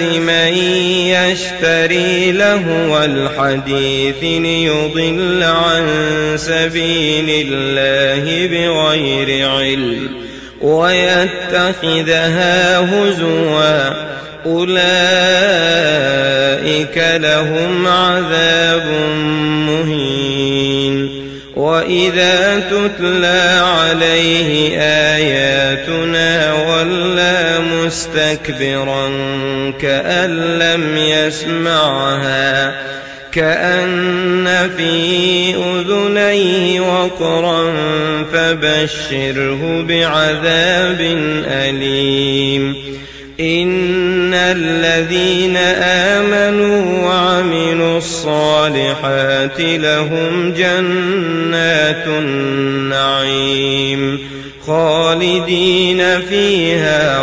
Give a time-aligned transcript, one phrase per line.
[0.00, 0.54] من
[1.08, 5.86] يشتري لهو الحديث ليضل عن
[6.36, 10.08] سبيل الله بغير علم
[10.60, 13.90] ويتخذها هزوا.
[14.46, 14.80] أولئك
[16.96, 18.86] لهم عذاب
[19.66, 21.30] مهين.
[21.56, 29.08] وإذا تتلى عليه آياتنا ولى مستكبرا
[29.72, 32.74] كأن لم يسمعها
[33.32, 37.72] كأن في أذنيه وقرا
[38.32, 41.00] فبشره بعذاب
[41.46, 42.74] أليم.
[43.40, 53.70] إن الذين آمنوا وعملوا الصالحات لهم جنات النعيم
[54.66, 57.22] خالدين فيها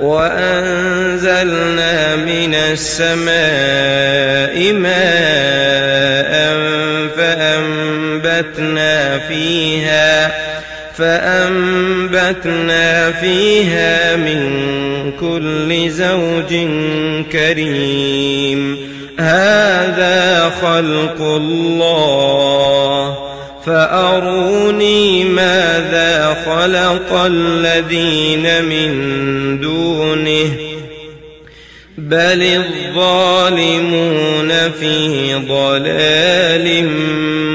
[0.00, 3.12] وأنزلنا من السماء
[4.72, 6.30] ماء
[7.16, 10.32] فأنبتنا فيها
[10.96, 14.62] فأنبتنا فيها من
[15.20, 16.66] كل زوج
[17.32, 18.90] كريم.
[19.18, 23.30] هذا خلق الله.
[23.66, 28.90] فأروني ماذا خلق الذين من
[32.10, 32.88] بل الظالمون
[34.80, 36.84] في ضلال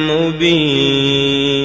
[0.09, 1.55] مبين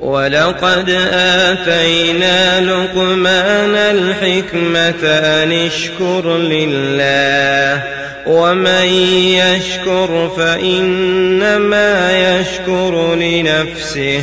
[0.00, 7.82] ولقد آتينا لقمان الحكمة أن اشكر لله
[8.26, 8.86] ومن
[9.34, 14.22] يشكر فإنما يشكر لنفسه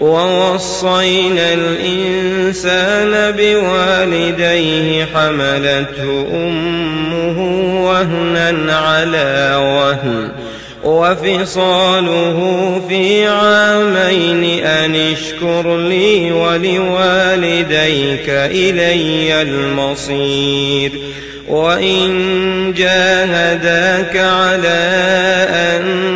[0.00, 7.38] ووصينا الإنسان بوالديه حملته أمه
[7.86, 10.32] وهنا على وهن
[10.84, 12.38] وفصاله
[12.88, 20.92] في عامين أن اشكر لي ولوالديك إلي المصير
[21.48, 24.86] وإن جاهداك على
[25.50, 26.15] أن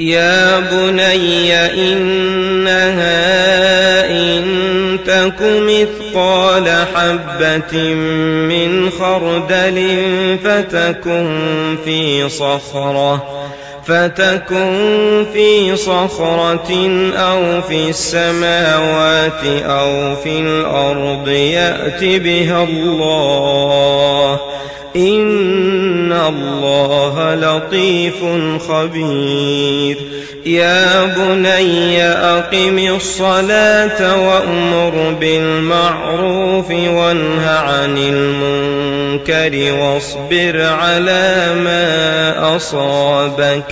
[0.00, 3.00] يا بني إنها
[4.10, 4.44] إن
[5.06, 7.94] تك مثقال حبة
[8.48, 9.88] من خردل
[10.44, 11.28] فتكن
[11.84, 13.26] في صخرة
[13.86, 24.40] فتكن في صخرة أو في السماوات أو في الأرض يأت بها الله.
[24.96, 28.24] إن الله لطيف
[28.68, 29.96] خبير.
[30.46, 38.65] يا بني أقم الصلاة وأمر بالمعروف وانه عن المنكر.
[39.30, 43.64] واصبر على ما أصابك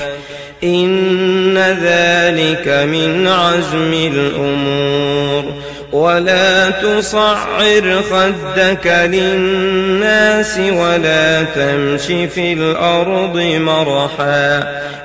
[0.64, 5.54] إن ذلك من عزم الأمور
[5.94, 14.58] ولا تصعر خدك للناس ولا تمش في الأرض مرحا.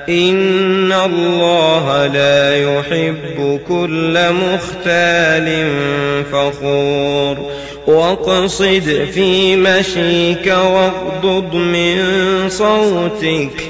[0.08, 5.66] إن الله لا يحب كل مختال
[6.32, 7.50] فخور.
[7.86, 11.98] واقصد في مشيك واغضض من
[12.48, 13.69] صوتك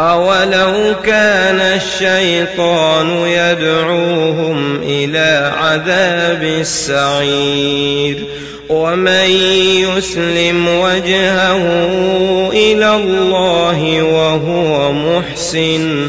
[0.00, 8.16] أولو كان الشيطان يدعوهم إلى عذاب السعير
[8.68, 9.30] ومن
[9.96, 11.62] يسلم وجهه
[12.52, 16.08] إلى الله وهو محسن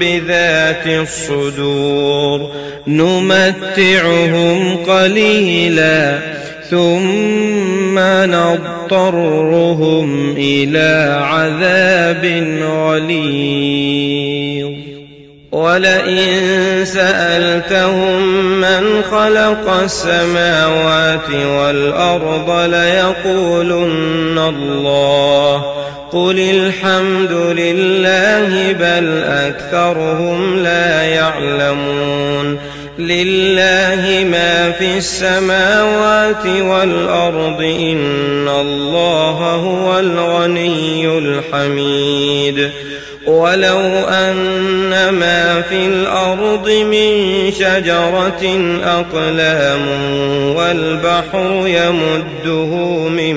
[0.00, 2.50] بذات الصدور
[2.86, 6.18] نمتعهم قليلا
[6.70, 7.98] ثم
[8.34, 9.56] نضطرهم
[10.36, 12.24] إلى عذاب
[12.62, 13.90] غليظ.
[15.52, 18.22] ولئن سألتهم
[18.60, 25.64] من خلق السماوات والأرض ليقولن الله
[26.12, 32.58] قل الحمد لله بل أكثرهم لا يعلمون
[32.98, 42.70] لله ما في السماوات والأرض إن الله هو الغني الحميد
[43.26, 47.12] ولو أن ما في الأرض من
[47.52, 49.86] شجرة أقلام
[50.56, 52.76] والبحر يمده
[53.08, 53.36] من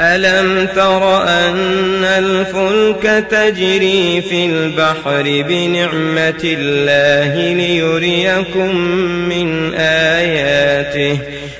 [0.00, 8.76] ألم تر أن الفلك تجري في البحر بنعمة الله ليريكم
[9.28, 11.18] من آياته؟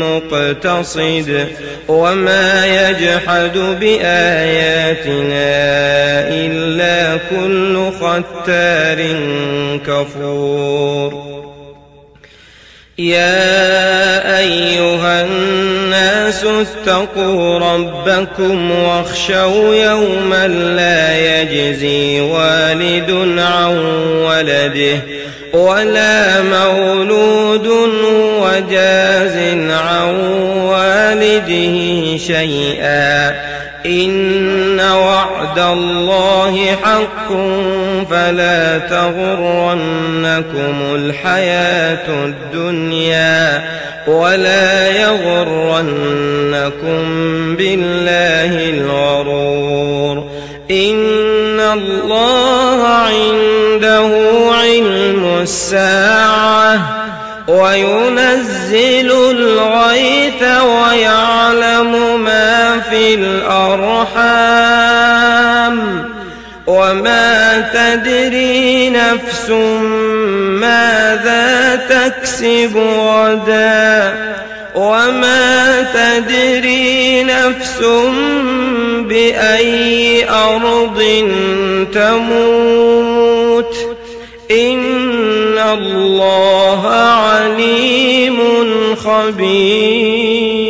[0.00, 1.48] مقتصد
[1.88, 5.20] وما يجحد بآياتنا
[6.28, 8.98] إلا كل ختار
[9.86, 11.30] كفور.
[12.98, 23.76] يا أيها الناس اتقوا ربكم واخشوا يوما لا يجزي والد عن
[24.24, 25.00] ولده.
[25.52, 27.66] ولا مولود
[28.42, 29.36] وجاز
[29.70, 30.14] عن
[30.56, 33.30] والده شيئا.
[33.86, 37.28] إن وعد الله حق
[38.10, 43.62] فلا تغرنكم الحياة الدنيا
[44.06, 45.96] ولا يغرنكم
[47.56, 50.30] بالله الغرور.
[50.70, 53.39] إن الله علم
[55.42, 56.80] الساعة
[57.48, 64.60] وينزل الغيث ويعلم ما في الأرحام
[66.66, 69.50] وما تدري نفس
[70.60, 74.14] ماذا تكسب غدا
[74.74, 77.78] وما تدري نفس
[79.08, 81.02] بأي أرض
[81.94, 82.70] تموت.
[84.50, 85.09] إن
[85.60, 88.38] الله عليم
[88.96, 90.69] خبير